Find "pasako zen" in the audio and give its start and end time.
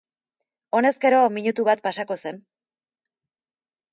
1.87-2.41